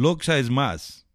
[0.00, 1.08] Loxa es más.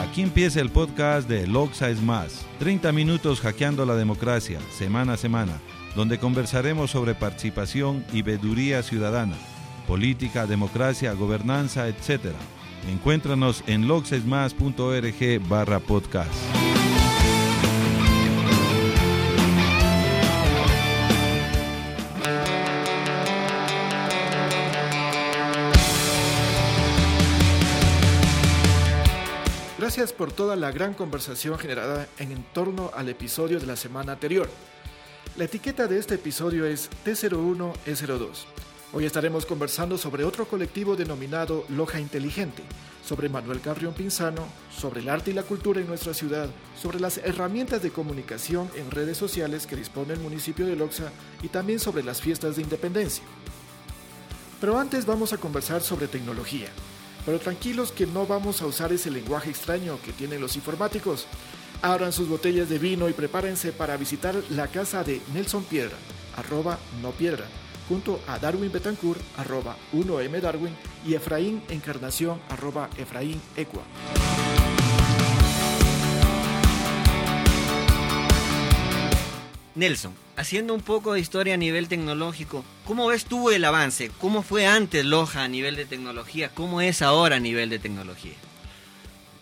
[0.00, 2.46] Aquí empieza el podcast de Loxa es más.
[2.60, 5.58] 30 minutos hackeando la democracia, semana a semana,
[5.96, 9.34] donde conversaremos sobre participación y veeduría ciudadana,
[9.88, 12.26] política, democracia, gobernanza, etc.
[12.88, 16.67] Encuéntranos en loxesmas.org barra podcast.
[29.88, 34.46] Gracias por toda la gran conversación generada en torno al episodio de la semana anterior.
[35.38, 38.28] La etiqueta de este episodio es T01E02.
[38.92, 42.62] Hoy estaremos conversando sobre otro colectivo denominado Loja Inteligente,
[43.02, 47.16] sobre Manuel Carrión Pinzano, sobre el arte y la cultura en nuestra ciudad, sobre las
[47.16, 51.10] herramientas de comunicación en redes sociales que dispone el municipio de Loxa
[51.42, 53.24] y también sobre las fiestas de independencia.
[54.60, 56.68] Pero antes vamos a conversar sobre tecnología.
[57.28, 61.26] Pero tranquilos que no vamos a usar ese lenguaje extraño que tienen los informáticos.
[61.82, 65.98] Abran sus botellas de vino y prepárense para visitar la casa de Nelson Piedra,
[66.38, 67.44] arroba no piedra,
[67.86, 70.74] junto a Darwin Betancourt, arroba 1M Darwin,
[71.06, 73.42] y Efraín Encarnación, arroba Efraín.
[79.78, 84.10] Nelson, haciendo un poco de historia a nivel tecnológico, ¿cómo ves tú el avance?
[84.20, 86.50] ¿Cómo fue antes Loja a nivel de tecnología?
[86.52, 88.34] ¿Cómo es ahora a nivel de tecnología?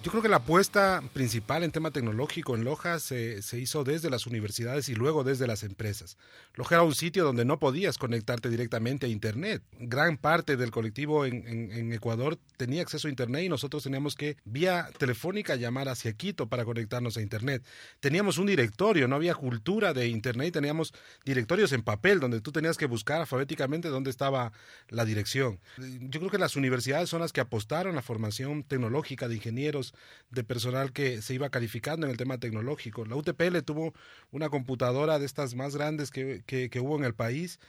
[0.07, 4.09] Yo creo que la apuesta principal en tema tecnológico en Loja se, se, hizo desde
[4.09, 6.17] las universidades y luego desde las empresas.
[6.55, 9.65] Loja era un sitio donde no podías conectarte directamente a Internet.
[9.81, 14.37] Gran parte del colectivo en, en, Ecuador tenía acceso a Internet y nosotros teníamos que
[14.45, 17.65] vía telefónica llamar hacia Quito para conectarnos a Internet.
[17.99, 22.77] Teníamos un directorio, no había cultura de Internet, teníamos directorios en papel donde tú tenías
[22.77, 24.53] que buscar alfabéticamente dónde estaba
[24.89, 25.59] la dirección.
[25.79, 29.96] Yo creo que las universidades son las que apostaron a la formación tecnológica de ingenieros
[30.31, 33.05] de personal que se iba calificando en el tema tecnológico.
[33.05, 33.95] La UTPL tuvo
[34.31, 37.61] una computadora de estas más grandes que, que, hubo en el país,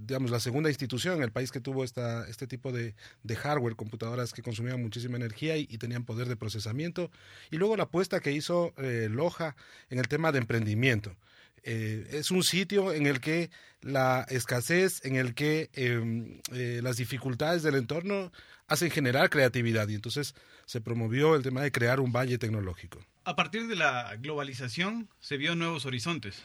[0.00, 3.76] digamos, la segunda institución en el país que tuvo esta, este tipo de, de hardware,
[3.76, 7.10] computadoras que consumían muchísima energía y, y, tenían poder de procesamiento.
[7.50, 9.56] Y luego la apuesta que hizo eh, Loja
[9.90, 11.16] en el tema de emprendimiento.
[11.64, 16.98] Eh, es un sitio en el que la escasez, en el que eh, eh, las
[16.98, 18.32] dificultades del entorno
[18.68, 20.34] hacen generar creatividad y entonces
[20.66, 23.04] se promovió el tema de crear un valle tecnológico.
[23.24, 26.42] A partir de la globalización se vio nuevos horizontes.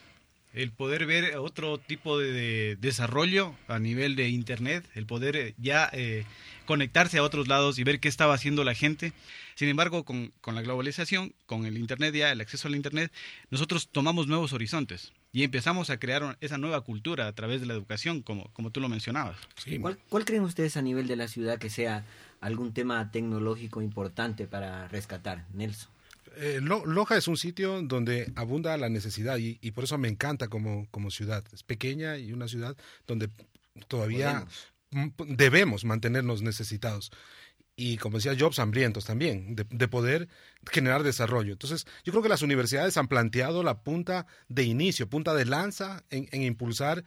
[0.52, 5.88] El poder ver otro tipo de, de desarrollo a nivel de Internet, el poder ya
[5.92, 6.24] eh,
[6.70, 9.12] conectarse a otros lados y ver qué estaba haciendo la gente.
[9.56, 13.12] Sin embargo, con, con, la globalización, con el Internet ya, el acceso al Internet,
[13.50, 17.74] nosotros tomamos nuevos horizontes y empezamos a crear esa nueva cultura a través de la
[17.74, 19.36] educación, como, como tú lo mencionabas.
[19.56, 19.78] Sí.
[19.78, 22.04] ¿Cuál, ¿Cuál creen ustedes a nivel de la ciudad que sea
[22.40, 25.90] algún tema tecnológico importante para rescatar, Nelson?
[26.36, 30.48] Eh, Loja es un sitio donde abunda la necesidad y, y, por eso me encanta
[30.48, 31.44] como, como ciudad.
[31.52, 32.76] Es pequeña y una ciudad
[33.06, 33.30] donde
[33.88, 34.46] todavía
[34.90, 35.36] Podemos.
[35.38, 37.10] debemos mantenernos necesitados
[37.80, 40.28] y como decía Jobs, hambrientos también, de, de, poder
[40.70, 41.52] generar desarrollo.
[41.52, 46.04] Entonces, yo creo que las universidades han planteado la punta de inicio, punta de lanza
[46.10, 47.04] en, en impulsar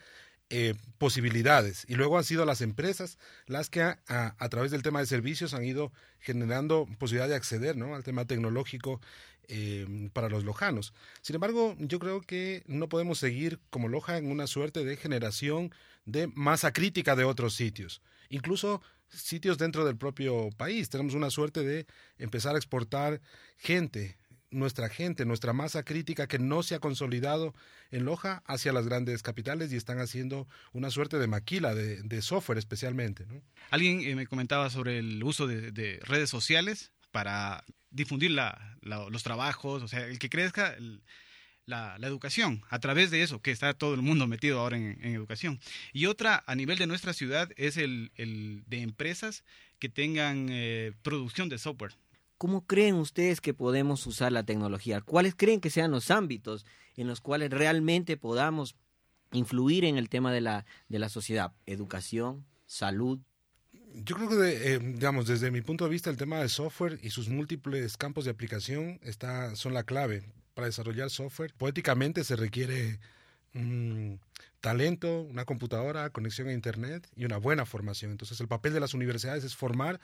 [0.56, 5.08] eh, posibilidades y luego han sido las empresas las que a, través del tema de
[5.08, 7.96] servicios han ido generando posibilidad de acceder ¿no?
[7.96, 9.02] al tema tecnológico
[9.48, 10.94] eh, para los lojanos.
[11.24, 15.74] Sin embargo, yo creo que no podemos seguir como Loja en una suerte de generación
[16.06, 18.04] de masa crítica de otros sitios.
[18.30, 20.88] Incluso sitios dentro del propio país.
[20.88, 21.88] Tenemos una suerte de
[22.20, 23.22] empezar a exportar
[23.58, 24.18] gente,
[24.54, 27.54] nuestra gente, nuestra masa crítica que no se ha consolidado
[27.92, 32.58] en Loja hacia las grandes capitales y están haciendo una suerte de maquila de, software
[32.58, 33.26] especialmente.
[33.26, 33.42] ¿no?
[33.70, 39.24] Alguien eh, me comentaba sobre el uso de, de redes sociales para difundir la, los
[39.24, 40.76] trabajos, o sea, el que crezca
[41.66, 45.60] la, educación a través de eso, que está todo el mundo metido ahora en, educación.
[45.94, 49.44] Y otra a nivel de nuestra ciudad es el, el de empresas
[49.80, 51.94] que tengan eh, producción de software.
[52.44, 55.00] ¿Cómo creen ustedes que podemos usar la tecnología?
[55.00, 56.66] ¿Cuáles creen que sean los ámbitos
[56.98, 58.76] en los cuales realmente podamos
[59.32, 61.54] influir en el tema de la, de la sociedad?
[61.66, 63.22] Educación, salud,
[63.94, 67.12] yo creo que, eh, digamos, desde mi punto de vista, el tema de software y
[67.12, 71.54] sus múltiples campos de aplicación está, son la clave para desarrollar software.
[71.54, 73.00] Poéticamente se requiere
[74.60, 78.12] talento, una computadora, conexión a Internet y una buena formación.
[78.12, 80.00] Entonces, el papel de las universidades es formar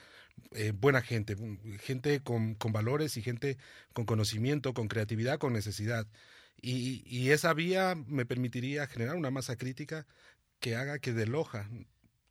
[0.51, 1.35] eh, buena gente,
[1.79, 3.57] gente con, con, valores y gente
[3.93, 6.07] con conocimiento, con creatividad, con necesidad.
[6.61, 10.05] Y, y esa vía me permitiría generar una masa crítica
[10.59, 11.69] que haga que de Loja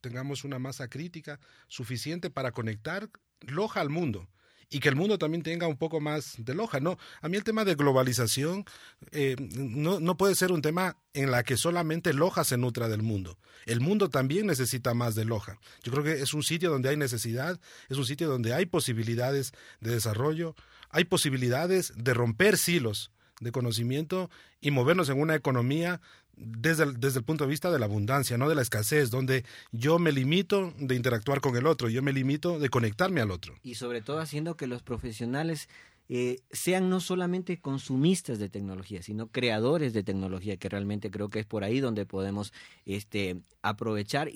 [0.00, 3.10] tengamos una masa crítica suficiente para conectar
[3.40, 4.28] Loja al mundo
[4.70, 6.80] y que el mundo también tenga un poco más de Loja.
[6.80, 8.64] No, a mí el tema de globalización
[9.12, 13.02] eh, no, no, puede ser un tema en la que solamente Loja se nutra del
[13.02, 13.38] mundo.
[13.66, 15.58] El mundo también necesita más de Loja.
[15.82, 19.52] Yo creo que es un sitio donde hay necesidad, es un sitio donde hay posibilidades
[19.80, 20.54] de desarrollo,
[20.90, 23.10] hay posibilidades de romper silos
[23.40, 24.30] de conocimiento
[24.60, 26.00] y movernos en una economía
[26.38, 29.44] desde el, desde el punto de vista de la abundancia, no de la escasez, donde
[29.72, 33.54] yo me limito de interactuar con el otro, yo me limito de conectarme al otro.
[33.62, 35.68] Y sobre todo haciendo que los profesionales
[36.10, 41.40] eh, sean no solamente consumistas de tecnología, sino creadores de tecnología, que realmente creo que
[41.40, 42.54] es por ahí donde podemos
[42.86, 44.32] este, aprovechar e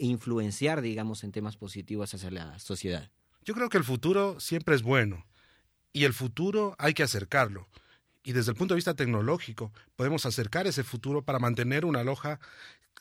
[0.00, 3.08] influenciar, digamos, en temas positivos hacia la sociedad.
[3.44, 5.24] Yo creo que el futuro siempre es bueno
[5.92, 7.68] y el futuro hay que acercarlo
[8.24, 12.40] y desde el punto de vista tecnológico podemos acercar ese futuro para mantener una loja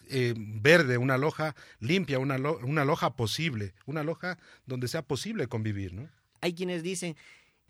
[0.10, 5.94] eh, verde, una loja limpia, una, una loja posible, una loja donde sea posible convivir.
[5.94, 6.10] ¿no?
[6.42, 7.16] Hay quienes dicen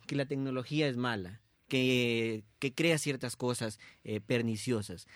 [0.08, 5.08] que la tecnología es mala, que, que crea ciertas cosas eh, perniciosas.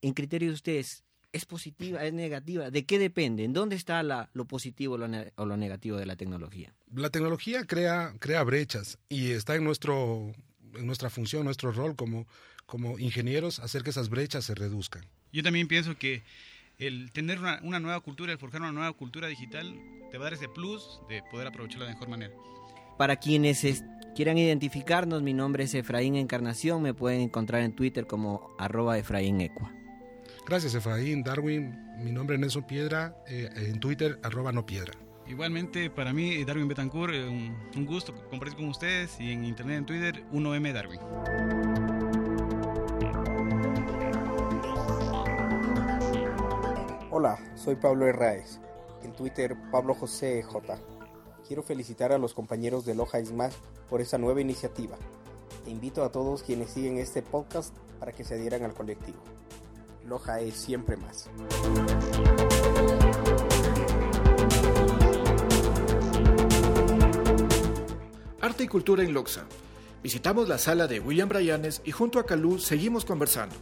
[0.00, 2.70] En criterio de ustedes, ¿es positiva, es negativa?
[2.70, 3.44] ¿De qué depende?
[3.44, 5.06] ¿En dónde está la, lo positivo lo
[5.36, 6.74] o lo negativo de la tecnología?
[6.94, 10.32] La tecnología crea, crea brechas y está en nuestro
[10.80, 12.26] nuestra función, nuestro rol como,
[12.66, 15.04] como ingenieros, hacer que esas brechas se reduzcan.
[15.32, 16.22] Yo también pienso que
[16.78, 19.74] el tener una, una, nueva cultura, el forjar una nueva cultura digital,
[20.10, 22.34] te va a dar ese plus de poder aprovecharla de mejor manera.
[22.98, 23.82] Para quienes
[24.14, 29.40] quieran identificarnos, mi nombre es Efraín Encarnación, me pueden encontrar en Twitter como arroba Efraín
[29.40, 29.72] Ecua.
[30.46, 34.92] Gracias Efraín, Darwin, mi nombre es Nelson Piedra, eh, en Twitter arroba no piedra.
[35.26, 39.78] Igualmente, para mí, Darwin Betancourt, eh, un, un gusto compartir con ustedes y en internet,
[39.78, 41.00] en Twitter, 1M Darwin.
[47.10, 48.58] Hola, soy Pablo Herráez.
[49.04, 50.78] En Twitter, Pablo José J.
[51.46, 53.56] Quiero felicitar a los compañeros de Loja Más
[53.88, 54.96] por esta nueva iniciativa.
[55.66, 59.18] E invito a todos quienes siguen este podcast para que se adhieran al colectivo.
[60.04, 61.30] Loja es siempre más.
[68.52, 69.46] Arte y Cultura en Loxa.
[70.02, 73.54] Visitamos la sala de William Bryanes y junto a Calú seguimos conversando.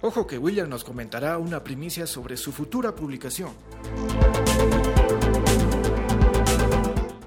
[0.00, 3.50] Ojo que William nos comentará una primicia sobre su futura publicación.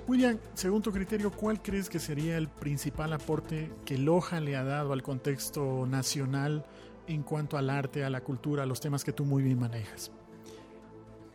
[0.08, 4.64] William, según tu criterio, ¿cuál crees que sería el principal aporte que Loja le ha
[4.64, 6.66] dado al contexto nacional
[7.06, 10.12] en cuanto al arte, a la cultura, a los temas que tú muy bien manejas?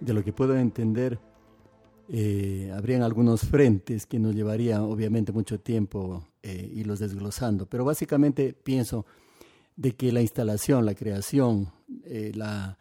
[0.01, 1.21] De lo que puedo entender,
[2.09, 8.53] eh, habrían algunos frentes que nos llevaría obviamente mucho tiempo eh, irlos desglosando, pero básicamente
[8.53, 9.07] pienso
[9.75, 11.73] de que la instalación, la creación,
[12.05, 12.79] eh, la,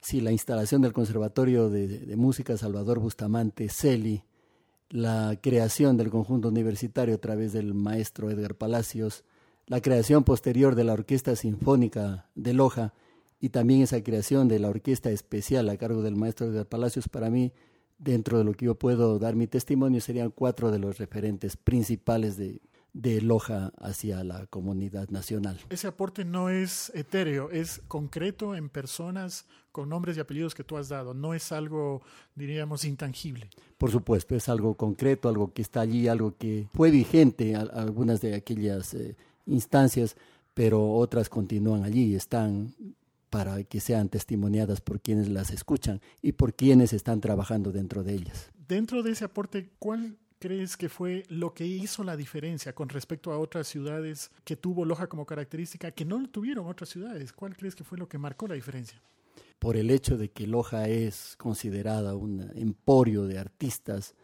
[0.00, 4.24] sí, la instalación del Conservatorio de, Música Salvador Bustamante, CELI,
[4.88, 9.24] la creación del conjunto universitario a través del maestro Edgar Palacios,
[9.66, 12.94] la creación posterior de la Orquesta Sinfónica de Loja
[13.38, 17.28] y también esa creación de la Orquesta Especial a cargo del maestro Edgar Palacios, para
[17.28, 17.52] mí
[18.02, 22.36] dentro de lo que yo puedo dar mi testimonio, serían cuatro de los referentes principales
[22.36, 22.60] de,
[22.92, 25.58] de Loja hacia la comunidad nacional.
[25.70, 30.76] Ese aporte no es etéreo, es concreto en personas con nombres y apellidos que tú
[30.76, 32.02] has dado, no es algo,
[32.34, 33.48] diríamos, intangible.
[33.78, 38.20] Por supuesto, es algo concreto, algo que está allí, algo que fue vigente a, algunas
[38.20, 39.16] de aquellas eh,
[39.46, 40.16] instancias,
[40.52, 42.74] pero otras continúan allí, están
[43.32, 48.12] para que sean testimoniadas por quienes las escuchan y por quienes están trabajando dentro de
[48.12, 48.52] ellas.
[48.68, 53.32] Dentro de ese aporte, ¿cuál crees que fue lo que hizo la diferencia con respecto
[53.32, 57.32] a otras ciudades que tuvo Loja como característica que no tuvieron otras ciudades?
[57.32, 59.00] ¿Cuál crees que fue lo que marcó la diferencia?
[59.58, 64.14] Por el hecho de que Loja es considerada un emporio de artistas,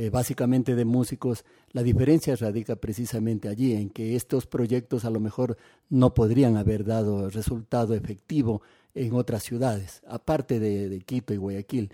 [0.00, 5.18] eh, básicamente de músicos, la diferencia radica precisamente allí, en que estos proyectos a lo
[5.18, 5.56] mejor
[5.88, 8.62] no podrían haber dado resultado efectivo
[8.94, 11.90] en otras ciudades, aparte de, Quito y Guayaquil,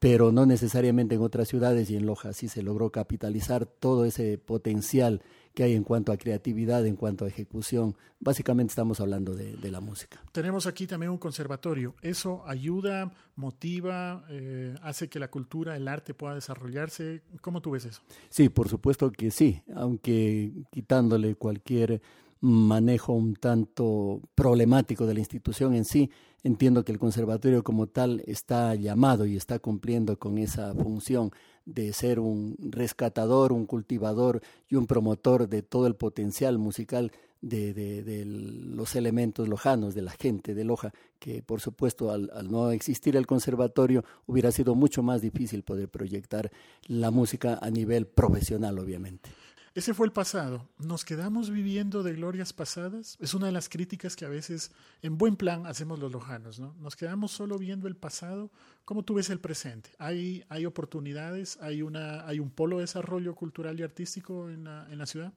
[0.00, 4.36] pero no necesariamente en otras ciudades y en Loja sí se logró capitalizar todo ese
[4.36, 5.22] potencial
[5.54, 7.96] que hay en cuanto a creatividad, en cuanto a ejecución.
[8.18, 10.20] Básicamente estamos hablando de, la música.
[10.32, 11.94] Tenemos aquí también un conservatorio.
[12.02, 17.22] ¿Eso ayuda, motiva, eh, hace que la cultura, el arte pueda desarrollarse?
[17.40, 18.02] ¿Cómo tú ves eso?
[18.28, 22.02] Sí, por supuesto que sí, aunque quitándole cualquier
[22.40, 26.10] manejo un tanto problemático de la institución en sí,
[26.42, 31.30] entiendo que el conservatorio como tal está llamado y está cumpliendo con esa función
[31.64, 37.74] de ser un rescatador, un cultivador y un promotor de todo el potencial musical de,
[37.74, 43.16] de, los elementos lojanos, de la gente de Loja, que por supuesto al, no existir
[43.16, 46.50] el conservatorio hubiera sido mucho más difícil poder proyectar
[46.86, 49.30] la música a nivel profesional, obviamente.
[49.74, 50.68] Ese fue el pasado.
[50.78, 53.16] ¿Nos quedamos viviendo de glorias pasadas?
[53.20, 54.70] Es una de las críticas que a veces,
[55.02, 56.76] en buen plan, hacemos los lojanos, ¿no?
[56.78, 58.52] Nos quedamos solo viendo el pasado.
[58.84, 59.90] ¿Cómo tú ves el presente?
[59.98, 61.58] ¿Hay, hay oportunidades?
[61.60, 65.32] ¿Hay, una, ¿Hay un polo de desarrollo cultural y artístico en la, en la ciudad?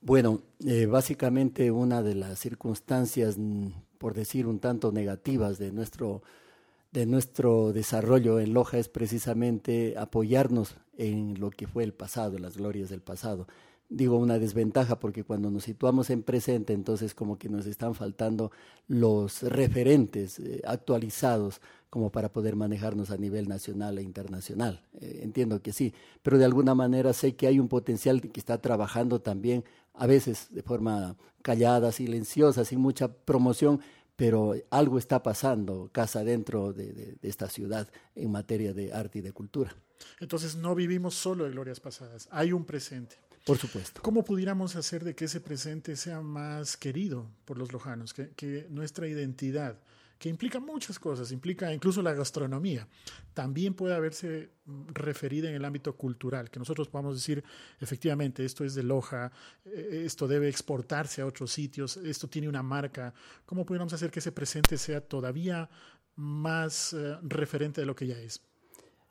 [0.00, 6.22] Bueno, eh, básicamente una de las circunstancias, mm, por decir un tanto negativas de nuestro,
[6.92, 12.56] de nuestro desarrollo en Loja es precisamente apoyarnos en lo que fue el pasado, las
[12.56, 13.46] glorias del pasado.
[13.90, 18.50] Digo una desventaja porque cuando nos situamos en presente, entonces como que nos están faltando
[18.86, 24.84] los referentes eh, actualizados como para poder manejarnos a nivel nacional e internacional.
[25.00, 28.60] Eh, entiendo que sí, pero de alguna manera sé que hay un potencial que está
[28.60, 29.64] trabajando también
[29.94, 33.80] a veces de forma callada, silenciosa, sin mucha promoción,
[34.18, 39.30] pero algo está pasando casa dentro de, esta ciudad en materia de arte y de
[39.30, 39.72] cultura.
[40.18, 43.14] Entonces no vivimos solo de glorias pasadas, hay un presente.
[43.46, 44.02] Por supuesto.
[44.02, 49.06] ¿Cómo pudiéramos hacer de que ese presente sea más querido por los lojanos, que nuestra
[49.06, 49.78] identidad
[50.18, 52.88] que implica muchas cosas, implica incluso la gastronomía,
[53.32, 57.44] también puede haberse mm, referida en el ámbito cultural, que nosotros podamos decir,
[57.80, 59.30] efectivamente, esto es de Loja,
[59.64, 63.14] eh, esto debe exportarse a otros sitios, esto tiene una marca.
[63.46, 65.70] ¿Cómo pudiéramos hacer que ese presente sea todavía
[66.16, 68.40] más eh, referente de lo que ya es?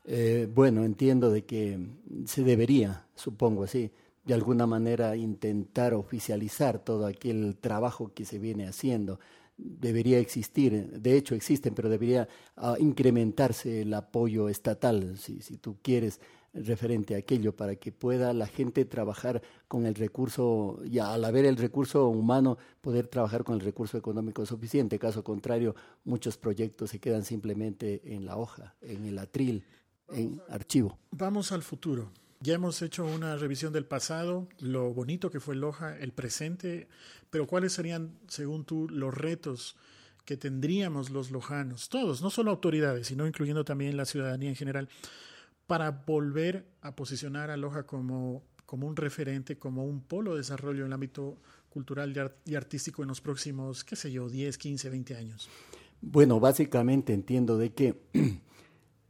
[0.04, 1.80] Eh, bueno, entiendo de que
[2.26, 3.92] se debería, supongo así,
[4.26, 9.22] de alguna manera intentar oficializar todo aquel trabajo que se viene haciendo
[9.58, 15.78] debería existir, de hecho existen, pero debería ah, incrementarse el apoyo estatal, si, si tú
[15.82, 16.20] quieres,
[16.54, 21.46] referente a aquello, para que pueda la gente trabajar con el recurso, y al haber
[21.46, 25.00] el recurso humano, poder trabajar con el recurso económico suficiente.
[25.00, 29.64] Caso contrario, muchos proyectos se quedan simplemente en la hoja, en el atril,
[30.10, 30.98] en archivo.
[31.12, 32.12] Vamos al futuro.
[32.40, 36.88] Ya hemos hecho una revisión del pasado, lo bonito que fue Loja, el presente,
[37.32, 39.76] pero ¿cuáles serían, según tú, los retos
[40.24, 44.90] que tendríamos los lojanos, todos, no solo autoridades, sino incluyendo también la ciudadanía en general,
[45.68, 50.82] para volver a posicionar a Loja como, como un referente, como un polo de desarrollo
[50.82, 51.38] en el ámbito
[51.70, 52.14] cultural
[52.46, 55.50] y artístico en los próximos, qué sé yo, 10, 15, 20 años?
[56.02, 58.02] Bueno, básicamente entiendo de que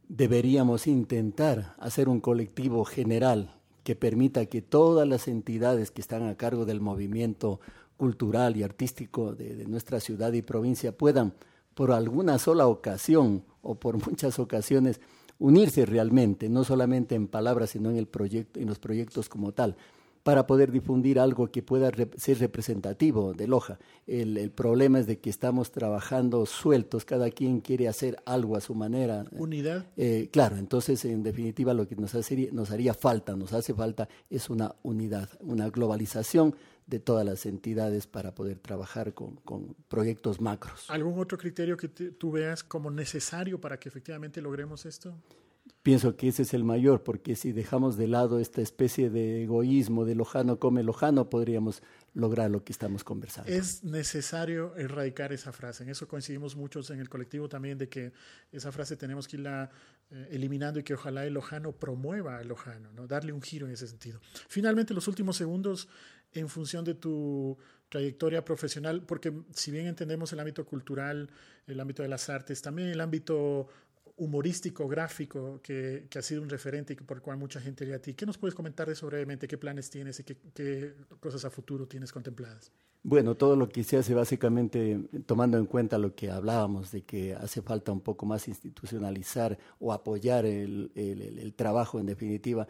[0.08, 6.36] deberíamos intentar hacer un colectivo general que permita que todas las entidades que están a
[6.36, 7.60] cargo del movimiento
[7.96, 11.34] cultural y artístico de, nuestra ciudad y provincia puedan,
[11.74, 15.00] por alguna sola ocasión o por muchas ocasiones,
[15.38, 19.76] unirse realmente, no solamente en palabras, sino en, el proyecto, en los proyectos como tal
[20.28, 23.78] para poder difundir algo que pueda ser representativo de Loja.
[24.06, 28.74] El, problema es de que estamos trabajando sueltos, cada quien quiere hacer algo a su
[28.74, 29.24] manera.
[29.30, 29.86] Unidad.
[29.96, 32.12] Eh, claro, entonces en definitiva lo que nos,
[32.52, 36.54] nos haría falta, nos hace falta es una unidad, una globalización
[36.86, 40.90] de todas las entidades para poder trabajar con, con proyectos macros.
[40.90, 45.14] ¿Algún otro criterio que tú veas como necesario para que efectivamente logremos esto?
[45.88, 50.04] Pienso que ese es el mayor, porque si dejamos de lado esta especie de egoísmo
[50.04, 53.50] de lojano come lojano, podríamos lograr lo que estamos conversando.
[53.50, 55.84] Es necesario erradicar esa frase.
[55.84, 58.12] En eso coincidimos muchos en el colectivo también, de que
[58.52, 59.70] esa frase tenemos que irla
[60.10, 63.06] eh, eliminando y que ojalá el lojano promueva al lojano, ¿no?
[63.06, 64.20] darle un giro en ese sentido.
[64.46, 65.88] Finalmente, los últimos segundos,
[66.34, 67.56] en función de tu
[67.88, 71.30] trayectoria profesional, porque si bien entendemos el ámbito cultural,
[71.66, 73.68] el ámbito de las artes, también el ámbito
[74.18, 77.96] humorístico, gráfico, que, que, ha sido un referente y por el cual mucha gente llega
[77.96, 78.14] a ti.
[78.14, 79.48] ¿Qué nos puedes comentar de eso brevemente?
[79.48, 82.72] ¿Qué planes tienes y qué, qué, cosas a futuro tienes contempladas?
[83.04, 87.34] Bueno, todo lo que se hace básicamente tomando en cuenta lo que hablábamos de que
[87.34, 92.66] hace falta un poco más institucionalizar o apoyar el, el, el trabajo en definitiva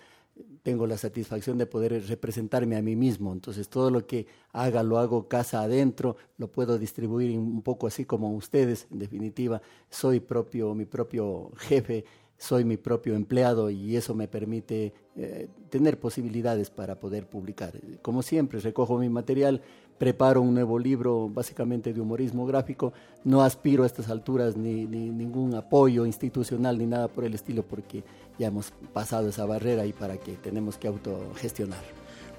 [0.62, 3.32] tengo la satisfacción de poder representarme a mí mismo.
[3.32, 8.04] Entonces, todo lo que haga lo hago casa adentro, lo puedo distribuir un poco así
[8.04, 8.86] como ustedes.
[8.90, 12.04] En definitiva, soy propio, mi propio jefe,
[12.38, 17.72] soy mi propio empleado y eso me permite eh, tener posibilidades para poder publicar.
[18.00, 19.60] Como siempre, recojo mi material,
[19.98, 22.92] preparo un nuevo libro básicamente de humorismo gráfico.
[23.24, 27.64] No aspiro a estas alturas ni, ni ningún apoyo institucional ni nada por el estilo
[27.64, 28.04] porque
[28.38, 31.82] ya hemos pasado esa barrera y para que tenemos que autogestionar.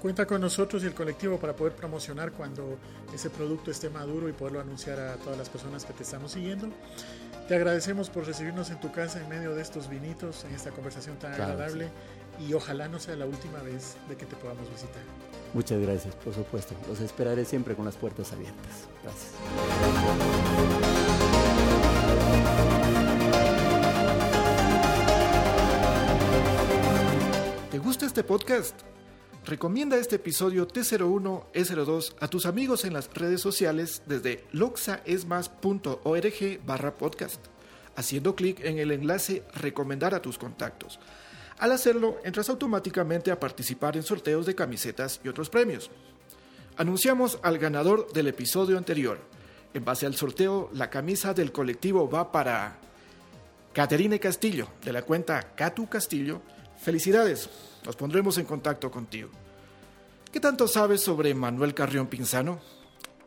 [0.00, 2.78] Cuenta con nosotros y el colectivo para poder promocionar cuando
[3.14, 6.68] ese producto esté maduro y poderlo anunciar a todas las personas que te estamos siguiendo.
[7.48, 11.18] Te agradecemos por recibirnos en tu casa en medio de estos vinitos, en esta conversación
[11.18, 11.90] tan agradable
[12.38, 15.02] y ojalá no sea la última vez de que te podamos visitar.
[15.52, 16.74] Muchas gracias, por supuesto.
[16.88, 18.88] Los esperaré siempre con las puertas abiertas.
[19.02, 20.79] Gracias.
[28.20, 28.78] Este podcast?
[29.46, 37.42] Recomienda este episodio T01E02 a tus amigos en las redes sociales desde loxaesmas.org barra podcast,
[37.96, 41.00] haciendo clic en el enlace Recomendar a tus contactos.
[41.58, 45.90] Al hacerlo, entras automáticamente a participar en sorteos de camisetas y otros premios.
[46.76, 49.18] Anunciamos al ganador del episodio anterior.
[49.72, 52.76] En base al sorteo, la camisa del colectivo va para
[53.72, 56.42] Caterine Castillo, de la cuenta Catu Castillo.
[56.76, 57.48] Felicidades,
[57.84, 59.30] nos pondremos en contacto contigo.
[60.32, 62.60] ¿Qué tanto sabes sobre Manuel Carrión Pinzano?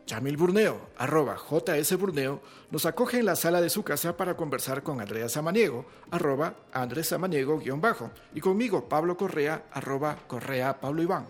[0.06, 4.82] Chamil Burneo, arroba JS Burneo, nos acoge en la sala de su casa para conversar
[4.82, 11.02] con Andrea Samaniego, arroba Andrés Samaniego guion bajo, y conmigo Pablo Correa, arroba Correa Pablo
[11.02, 11.26] Iván.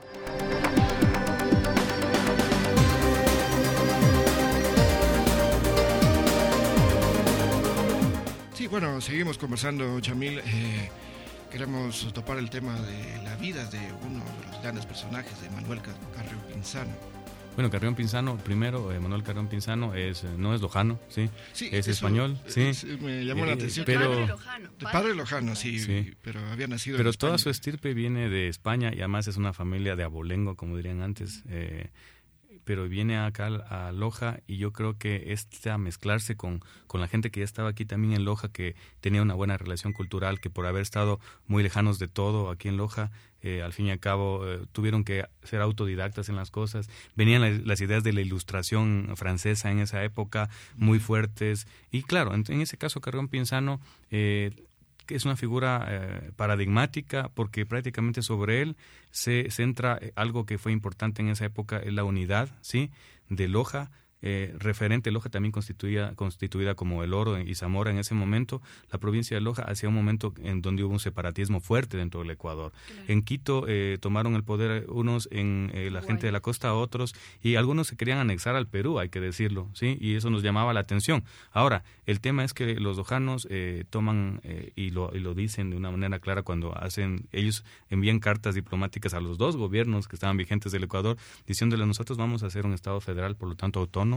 [8.55, 10.39] Sí, bueno, seguimos conversando, Chamil.
[10.39, 10.91] Eh,
[11.59, 15.81] queremos topar el tema de la vida de uno de los grandes personajes de Manuel
[15.81, 16.91] Carrión Pinzano.
[17.55, 21.31] Bueno, Carrión Pinzano, primero, eh, Manuel Carrión Pinzano es, no es lojano, ¿sí?
[21.71, 22.73] es español, sí.
[23.01, 23.87] me llamó la Eh, atención.
[23.87, 24.71] pero- padre lojano.
[24.81, 26.13] Padre lojano, sí, Sí.
[26.23, 27.43] pero había nacido Pero en toda España.
[27.45, 31.45] su estirpe viene de España y además es una familia de abolengo, como dirían antes.
[31.49, 31.91] eh,
[32.65, 37.09] pero viene acá a Loja y yo creo que este a mezclarse con, con la
[37.09, 40.51] gente que ya estaba aquí también en Loja, que tenía una buena relación cultural, que
[40.51, 43.11] por haber estado muy lejanos de todo aquí en Loja,
[43.43, 46.89] eh, al fin y al cabo eh, tuvieron que ser autodidactas en las cosas.
[47.15, 51.67] Venían la- las ideas de la ilustración francesa en esa época muy fuertes.
[51.91, 53.81] Y claro, en, en ese caso Carrión Pinzano
[54.11, 54.51] eh,
[55.07, 58.77] que es una figura eh, paradigmática porque prácticamente sobre él
[59.11, 62.91] se centra eh, algo que fue importante en esa época, la unidad, ¿sí?
[63.29, 63.91] De Loja,
[64.27, 68.99] eh, referente Loja también constituía, constituida como el Oro y Zamora en ese momento, la
[68.99, 72.73] provincia de Loja hacía un momento en donde hubo un separatismo fuerte dentro del Ecuador.
[73.07, 77.15] En Quito eh, tomaron el poder unos, en eh, la gente de la costa otros,
[77.43, 79.99] y algunos se querían anexar al Perú, hay que decirlo, ¿sí?
[80.01, 81.23] Y eso nos llamaba la atención.
[81.53, 85.69] Ahora, el tema es que los lojanos eh, toman, eh, y, lo, y lo dicen
[85.69, 90.17] de una manera clara cuando hacen, ellos envían cartas diplomáticas a los dos gobiernos que
[90.17, 93.81] estaban vigentes del Ecuador, diciéndole nosotros vamos a hacer un Estado federal, por lo tanto
[93.81, 94.14] autónomo,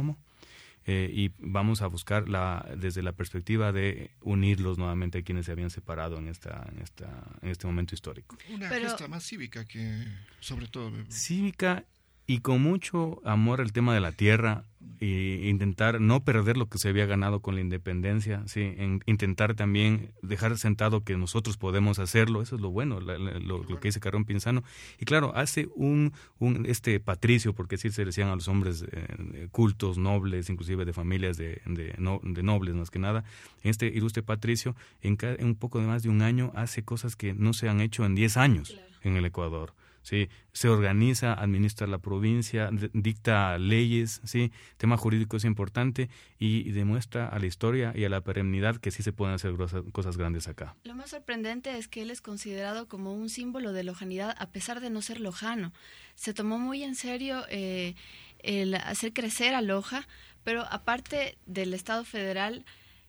[0.85, 5.51] eh, y vamos a buscar la, desde la perspectiva de unirlos nuevamente a quienes se
[5.51, 7.09] habían separado en, esta, en, esta,
[7.41, 8.37] en este momento histórico.
[8.49, 10.05] Una Pero- gesta más cívica que,
[10.39, 11.83] sobre todo, Cívica
[12.27, 14.63] y con mucho amor al tema de la tierra
[14.99, 19.53] e intentar no perder lo que se había ganado con la independencia, sí, en intentar
[19.53, 23.79] también dejar sentado que nosotros podemos hacerlo, eso es lo bueno, la- la- lo, lo
[23.79, 24.63] que dice Carón Pinzano.
[24.99, 29.47] Y claro, hace un, un este patricio, porque así se decían a los hombres eh,
[29.51, 33.23] cultos, nobles, inclusive de familias de, de, no- de nobles más que nada,
[33.63, 37.15] este ilustre patricio en, ca- en un poco de más de un año hace cosas
[37.15, 39.73] que no se han hecho en 10 años en el Ecuador.
[40.07, 47.27] Sí, se organiza, administra la provincia, dicta leyes, sí, tema jurídico es importante y, demuestra
[47.27, 49.53] a la historia y a la perennidad que sí se pueden hacer
[49.91, 50.77] cosas grandes acá.
[50.85, 54.79] Lo más sorprendente es que él es considerado como un símbolo de lojanidad a pesar
[54.79, 55.73] de no ser lojano.
[56.15, 57.95] Se tomó muy en serio eh,
[58.39, 60.07] el hacer crecer a Loja,
[60.45, 62.63] pero aparte del Estado federal,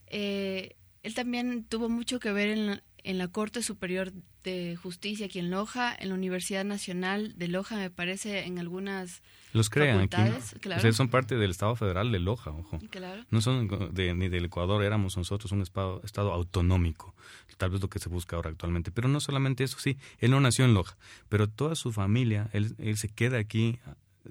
[0.08, 4.12] eh, él también tuvo mucho que ver en en la Corte Superior
[4.44, 9.22] de Justicia aquí en Loja, en la Universidad Nacional de Loja, me parece, en algunas
[9.52, 10.16] Los crean aquí.
[10.60, 12.78] Claro, son parte del Estado Federal de Loja, ojo.
[12.90, 13.24] claro.
[13.30, 17.14] No son de- ni del Ecuador, éramos nosotros un estado, estado autonómico,
[17.56, 18.90] tal vez lo que se busca ahora actualmente.
[18.90, 20.96] Pero no solamente eso, sí, él no nació en Loja,
[21.28, 23.78] pero toda su familia, él, él se queda aquí,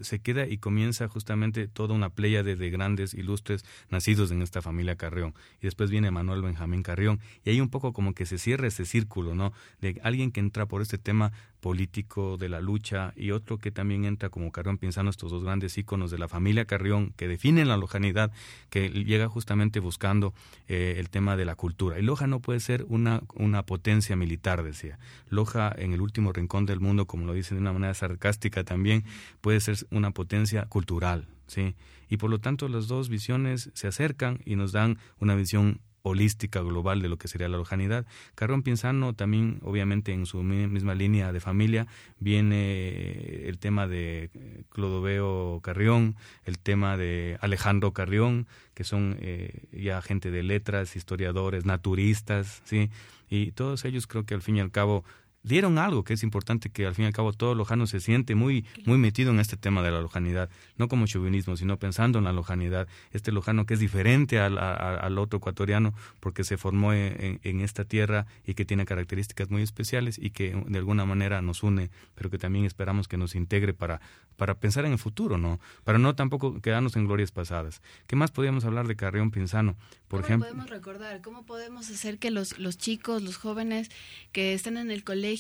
[0.02, 4.62] se queda y comienza justamente toda una playa de, de grandes, ilustres, nacidos en esta
[4.62, 5.34] familia Carrión.
[5.62, 7.20] Y después viene Manuel Benjamín Carrión.
[7.44, 9.54] Y ahí un poco como que se cierra ese círculo, ¿no?
[9.82, 14.06] De alguien que entra por este tema político de la lucha y otro que también
[14.06, 17.78] entra como Carrión Pinzano, estos dos grandes íconos de la familia Carrión que definen la
[17.78, 18.32] lojanidad,
[18.70, 20.34] que llega justamente buscando
[20.68, 22.00] eh, el tema de la cultura.
[22.00, 25.00] Y Loja no puede ser una, una potencia militar, decía.
[25.30, 29.04] Loja en el último rincón del mundo, como lo dicen de una manera sarcástica también,
[29.42, 31.76] puede ser una potencia cultural, ¿sí?
[32.10, 36.62] Y por lo tanto las dos visiones se acercan y nos dan una visión holística,
[36.62, 38.06] global de lo que sería la lojanidad.
[38.36, 41.88] Carrión Pinzano también, obviamente, en su misma línea de familia,
[42.20, 44.30] viene el tema de
[44.70, 51.66] Clodoveo Carrión, el tema de Alejandro Carrión, que son eh, ya gente de letras, historiadores,
[51.66, 52.90] naturistas, ¿sí?
[53.30, 55.04] Y todos ellos creo que al fin y al cabo
[55.48, 58.36] dieron algo que es importante que al fin y al cabo todo lojano se siente
[58.36, 62.26] muy muy metido en este tema de la lojanidad, no como chauvinismo, sino pensando en
[62.26, 67.40] la lojanidad, este lojano que es diferente al, al otro ecuatoriano porque se formó en,
[67.44, 71.64] en, esta tierra y que tiene características muy especiales y que de alguna manera nos
[71.64, 74.02] une, pero que también esperamos que nos integre para,
[74.36, 75.60] para pensar en el futuro, ¿no?
[75.84, 77.82] Para no tampoco quedarnos en glorias pasadas.
[78.08, 79.76] ¿Qué más podríamos hablar de Carrión Pinzano?
[80.08, 81.22] Por ¿Cómo ejemplo, podemos recordar?
[81.22, 83.90] ¿Cómo podemos hacer que los, los chicos, los jóvenes
[84.32, 85.37] que están en el colegio,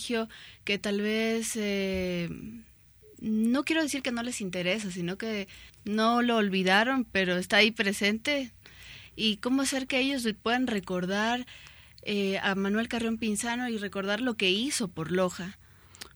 [0.63, 1.53] que tal vez...
[1.55, 2.29] Eh,
[3.19, 5.47] no quiero decir que no les interesa, sino que
[5.85, 8.51] no lo olvidaron, pero está ahí presente.
[9.15, 11.47] Y cómo hacer que ellos puedan recordar
[12.03, 15.57] eh, a Manuel Carrión Pinzano y recordar lo que hizo por Loja.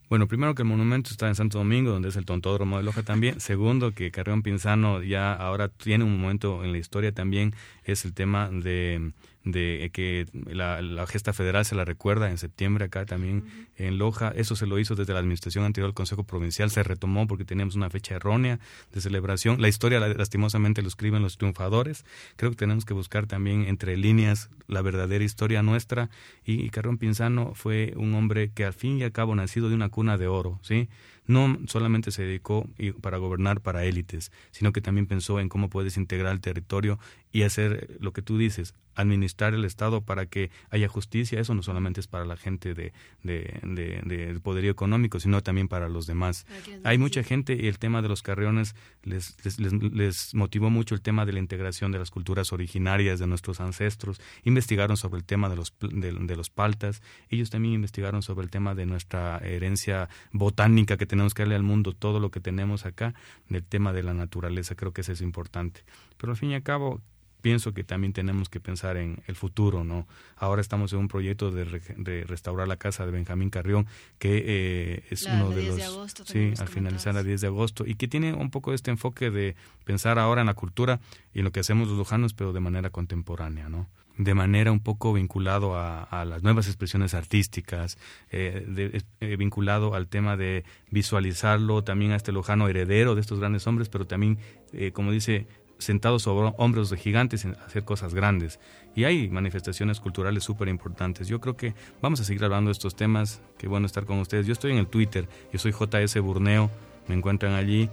[0.08, 3.02] Bueno, primero que el monumento está en Santo Domingo, donde es el tontódromo de Loja
[3.02, 3.40] también.
[3.40, 8.12] Segundo, que Carrión Pinzano ya ahora tiene un momento en la historia también, es el
[8.12, 9.12] tema de
[9.44, 13.44] de que la, gesta federal se la recuerda en septiembre acá también
[13.76, 14.32] en Loja.
[14.34, 17.74] Eso se lo hizo desde la administración anterior del Consejo Provincial, se retomó porque teníamos
[17.74, 18.60] una fecha errónea
[18.92, 19.60] de celebración.
[19.60, 22.04] La historia lastimosamente lo escriben los triunfadores.
[22.36, 26.08] Creo que tenemos que buscar también entre líneas la verdadera historia nuestra
[26.44, 29.74] y, y Carrón Pinzano fue un hombre que al fin y al cabo nacido de
[29.74, 30.88] una cuna de oro, ¿sí?
[31.32, 32.68] No solamente se dedicó
[33.00, 36.98] para gobernar para élites, sino que también pensó en cómo puedes integrar el territorio
[37.32, 41.40] y hacer lo que tú dices, administrar el Estado para que haya justicia.
[41.40, 42.92] Eso no solamente es para la gente de,
[43.22, 46.46] de, poderío económico, sino también para los demás.
[46.84, 51.24] Hay mucha gente y el tema de los carriones les, les, motivó mucho el tema
[51.24, 54.20] de la integración de las culturas originarias de nuestros ancestros.
[54.44, 57.02] Investigaron sobre el tema de los, de los paltas.
[57.30, 61.62] Ellos también investigaron sobre el tema de nuestra herencia botánica que tenemos que darle al
[61.62, 63.14] mundo todo lo que tenemos acá,
[63.48, 65.84] del tema de la naturaleza, creo que eso es importante.
[66.18, 67.00] Pero al fin y al cabo,
[67.42, 70.06] pienso que también tenemos que pensar en el futuro, ¿no?
[70.36, 73.86] Ahora estamos en un proyecto de, restaurar la casa de Benjamín Carrión,
[74.18, 76.12] que eh, es uno de los...
[76.24, 79.56] sí, al finalizar a 10 de agosto, y que tiene un poco este enfoque de
[79.84, 81.00] pensar ahora en la cultura
[81.34, 83.88] y en lo que hacemos los lujanos, pero de manera contemporánea, ¿no?
[84.18, 87.98] De manera un poco vinculado a, las nuevas expresiones artísticas,
[88.30, 93.66] eh, eh, vinculado al tema de visualizarlo también a este lojano heredero de estos grandes
[93.66, 94.38] hombres, pero también,
[94.72, 95.46] eh, como dice,
[95.78, 98.60] sentado sobre hombros de gigantes en hacer cosas grandes.
[98.94, 101.26] Y hay manifestaciones culturales súper importantes.
[101.26, 103.42] Yo creo que vamos a seguir hablando de estos temas.
[103.58, 104.46] Qué bueno estar con ustedes.
[104.46, 106.70] Yo estoy en el Twitter, yo soy JS Burneo,
[107.08, 107.90] me encuentran allí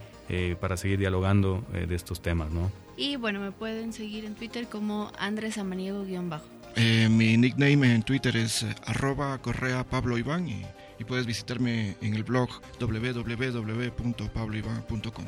[0.59, 2.71] para seguir dialogando de estos temas, ¿no?
[2.99, 6.43] Y bueno, me pueden seguir en Twitter como Andrés Amaniego-bajo.
[6.75, 10.65] Eh, mi nickname en Twitter es eh, arroba correa Pablo Iván y,
[11.07, 15.25] puedes visitarme en el blog www.pabloiván.com.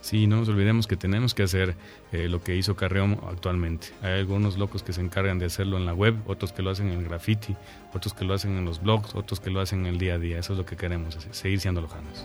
[0.00, 1.74] Sí, no nos olvidemos que tenemos que hacer
[2.12, 3.88] eh, lo que hizo Carreón actualmente.
[4.00, 6.90] Hay algunos locos que se encargan de hacerlo en la web, otros que lo hacen
[6.90, 7.56] en el graffiti,
[7.92, 10.18] otros que lo hacen en los blogs, otros que lo hacen en el día a
[10.18, 10.38] día.
[10.38, 12.24] Eso es lo que queremos, hacer, seguir siendo lojanos.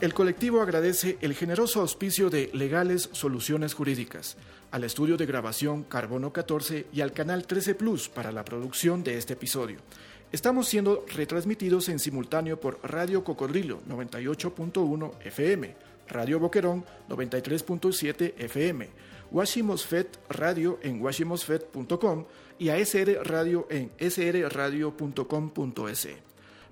[0.00, 4.36] El colectivo agradece el generoso auspicio de Legales Soluciones Jurídicas,
[4.70, 9.18] al estudio de grabación Carbono 14 y al canal 13 Plus para la producción de
[9.18, 9.80] este episodio.
[10.30, 15.74] Estamos siendo retransmitidos en simultáneo por Radio Cocodrilo 98.1 FM,
[16.06, 18.88] Radio Boquerón 93.7 FM,
[19.32, 22.24] Washimosfet Radio en washimosfet.com
[22.60, 24.88] y ASR Radio en srradio.com.es.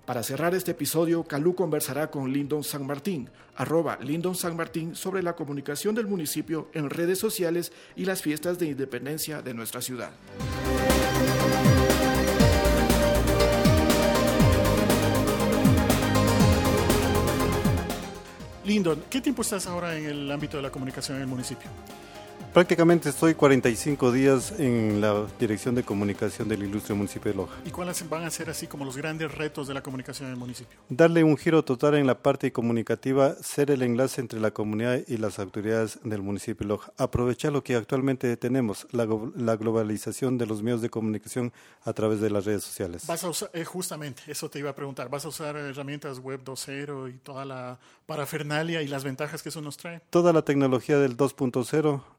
[0.06, 5.20] Para cerrar este episodio, Calú conversará con Lindon San Martín, arroba Lindon San Martín, sobre
[5.20, 10.12] la comunicación del municipio en redes sociales y las fiestas de independencia de nuestra ciudad.
[18.64, 21.68] Lindon, ¿qué tiempo estás ahora en el ámbito de la comunicación en el municipio?
[22.56, 27.54] Prácticamente estoy 45 días en la dirección de comunicación del ilustre municipio de Loja.
[27.66, 30.38] ¿Y cuáles van a ser así como los grandes retos de la comunicación en el
[30.38, 30.78] municipio?
[30.88, 35.18] Darle un giro total en la parte comunicativa, ser el enlace entre la comunidad y
[35.18, 36.90] las autoridades del municipio de Loja.
[36.96, 41.52] Aprovechar lo que actualmente tenemos, la, globalización de los medios de comunicación
[41.84, 43.06] a través de las redes sociales.
[43.06, 46.40] Vas a usar, eh, justamente, eso te iba a preguntar, ¿vas a usar herramientas web
[46.42, 50.00] 2.0 y toda la parafernalia y las ventajas que eso nos trae?
[50.08, 52.15] Toda la tecnología del 2.0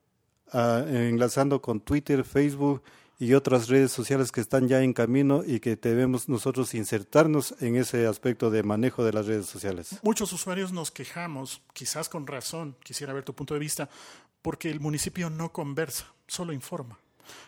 [0.54, 2.82] Ah, enlazando con Twitter, Facebook
[3.20, 7.76] y otras redes sociales que están ya en camino y que debemos nosotros insertarnos en
[7.76, 10.00] ese aspecto de manejo de las redes sociales.
[10.04, 13.90] Muchos usuarios nos quejamos, quizás con razón, quisiera ver tu punto de vista,
[14.42, 16.98] porque el municipio no conversa, solo informa.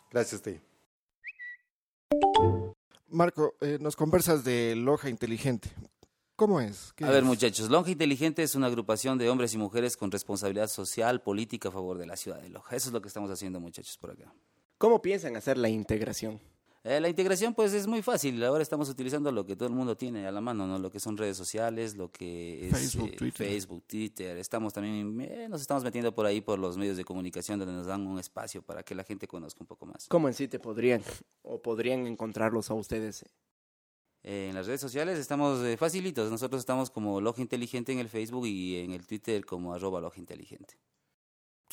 [0.09, 0.59] Gracias a ti.
[3.09, 5.71] Marco, eh, nos conversas de Loja Inteligente.
[6.35, 6.93] ¿Cómo es?
[7.01, 11.21] A ver, muchachos, Loja Inteligente es una agrupación de hombres y mujeres con responsabilidad social,
[11.21, 12.75] política a favor de la ciudad de Loja.
[12.75, 14.33] Eso es lo que estamos haciendo, muchachos, por acá.
[14.79, 16.41] ¿Cómo piensan hacer la integración?
[16.83, 18.43] Eh, la integración pues es muy fácil.
[18.43, 20.79] Ahora estamos utilizando lo que todo el mundo tiene a la mano, ¿no?
[20.79, 23.47] Lo que son redes sociales, lo que es Facebook, eh, Twitter.
[23.47, 24.37] Facebook, Twitter.
[24.37, 27.85] Estamos también, eh, nos estamos metiendo por ahí por los medios de comunicación donde nos
[27.85, 30.07] dan un espacio para que la gente conozca un poco más.
[30.09, 31.01] ¿Cómo en sí te podrían
[31.41, 33.23] o podrían encontrarlos a ustedes?
[34.23, 36.31] En las redes sociales estamos facilitos.
[36.31, 40.19] Nosotros estamos como Loja Inteligente en el Facebook y en el Twitter como arroba Loja
[40.19, 40.75] Inteligente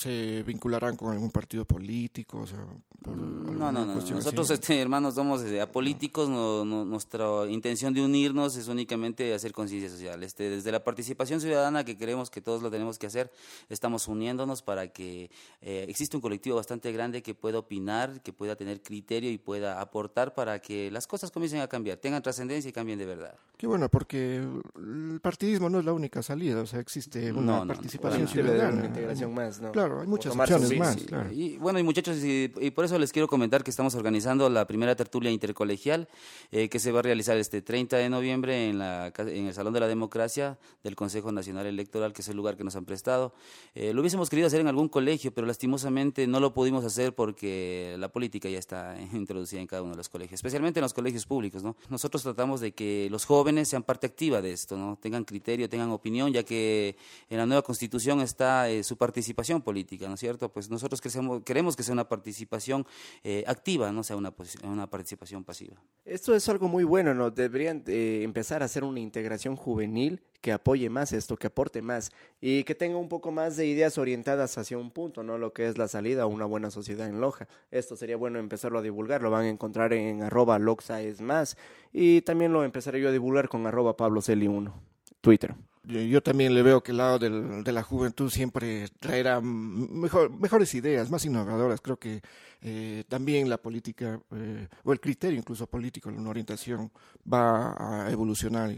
[0.01, 2.39] se vincularán con algún partido político?
[2.39, 2.65] O sea,
[3.07, 3.95] no, no, no.
[3.95, 6.29] Nosotros, este, hermanos, somos eh, apolíticos.
[6.29, 10.23] No, nuestra intención de unirnos es únicamente hacer conciencia social.
[10.23, 13.31] Este, desde la participación ciudadana, que creemos que todos lo tenemos que hacer,
[13.69, 18.57] estamos uniéndonos para que eh, exista un colectivo bastante grande que pueda opinar, que pueda
[18.57, 22.73] tener criterio y pueda aportar para que las cosas comiencen a cambiar, tengan trascendencia y
[22.73, 23.35] cambien de verdad.
[23.57, 24.37] Qué bueno, porque
[24.77, 26.63] el partidismo no es la única salida.
[26.63, 28.79] O sea, existe una participación ciudadana.
[28.79, 29.73] Una integración más, ¿no?
[29.73, 30.96] Claro hay muchas opciones más.
[31.33, 34.94] Y bueno, y muchachos, y, por eso les quiero comentar que estamos organizando la primera
[34.94, 36.09] tertulia intercolegial
[36.53, 39.72] eh, que se va a realizar este 30 de noviembre en, la, en el Salón
[39.72, 43.35] de la Democracia del Consejo Nacional Electoral, que es el lugar que nos han prestado.
[43.74, 47.96] Eh, lo hubiésemos querido hacer en algún colegio, pero lastimosamente no lo pudimos hacer porque
[47.98, 51.26] la política ya está introducida en cada uno de los colegios, especialmente en los colegios
[51.26, 51.62] públicos.
[51.62, 51.76] ¿no?
[51.88, 54.98] Nosotros tratamos de que los jóvenes sean parte activa de esto, ¿no?
[55.00, 56.96] tengan criterio, tengan opinión, ya que
[57.29, 60.53] en la nueva constitución está eh, su participación política ¿no es cierto?
[60.53, 61.01] Pues nosotros
[61.45, 62.87] queremos que sea una participación
[63.23, 64.33] eh, activa, no sea una,
[64.64, 65.77] una participación pasiva.
[66.05, 67.31] Esto es algo muy bueno, ¿no?
[67.31, 72.11] Deberían eh, empezar a hacer una integración juvenil que apoye más esto, que aporte más
[72.40, 75.38] y que tenga un poco más de ideas orientadas hacia un punto, ¿no?
[75.38, 77.47] Lo que es la salida a una buena sociedad en Loja.
[77.71, 81.57] Esto sería bueno empezarlo a divulgar, lo van a encontrar en arroba Loxa es más
[81.93, 84.75] y también lo empezaré yo a divulgar con arroba Pablo 1
[85.21, 85.55] Twitter.
[85.85, 91.11] Yo, también le veo que el lado de la juventud siempre traerá mejor, mejores ideas,
[91.11, 91.81] más innovadoras.
[91.81, 92.21] Creo que
[92.61, 96.90] eh, también la política, eh, o el criterio incluso político, una orientación,
[97.31, 98.77] va a evolucionar.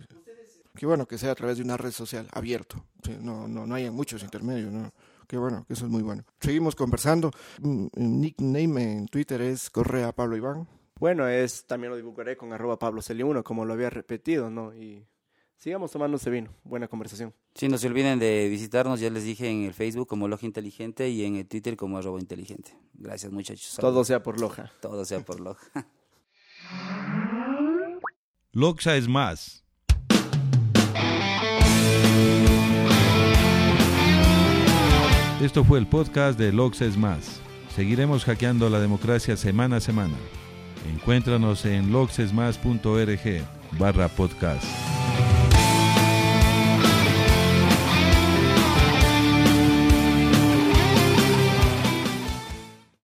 [0.75, 2.85] Qué bueno que sea a través de una red social abierto,
[3.21, 4.73] no, no, no hay muchos intermedios.
[4.73, 4.93] ¿no?
[5.38, 6.25] Bueno, que eso es muy bueno.
[6.41, 7.31] Seguimos conversando.
[7.61, 10.69] Mm, nickname en Twitter es Correa Pablo Iván.
[10.99, 14.75] Bueno, es también lo divulgaré con arroba Pablo 1 como lo había repetido, ¿no?
[14.75, 15.05] Y
[15.62, 16.51] sigamos tomando ese vino.
[16.64, 17.33] Buena conversación.
[17.55, 21.09] Sí, no se olviden de visitarnos, ya les dije en el Facebook como Loja Inteligente
[21.09, 22.77] y en el Twitter como arroba inteligente.
[22.94, 23.77] Gracias muchachos.
[23.81, 24.72] Todo sea por Loja.
[24.81, 25.64] Todo sea por Loja.
[28.53, 29.64] Loxa es más.
[35.40, 37.40] Esto fue el podcast de Loxa es más.
[37.75, 40.16] Seguiremos hackeando la democracia semana a semana.
[40.92, 43.46] Encuéntranos en loxesmas.org
[43.79, 45.02] barra podcast.